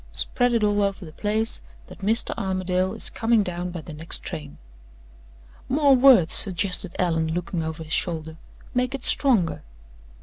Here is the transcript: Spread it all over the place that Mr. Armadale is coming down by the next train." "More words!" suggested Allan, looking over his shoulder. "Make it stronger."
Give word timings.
Spread 0.13 0.55
it 0.55 0.63
all 0.63 0.81
over 0.81 1.05
the 1.05 1.11
place 1.11 1.61
that 1.85 1.99
Mr. 1.99 2.33
Armadale 2.35 2.93
is 2.95 3.11
coming 3.11 3.43
down 3.43 3.69
by 3.69 3.81
the 3.81 3.93
next 3.93 4.23
train." 4.23 4.57
"More 5.69 5.95
words!" 5.95 6.33
suggested 6.33 6.95
Allan, 6.97 7.35
looking 7.35 7.61
over 7.61 7.83
his 7.83 7.93
shoulder. 7.93 8.37
"Make 8.73 8.95
it 8.95 9.05
stronger." 9.05 9.61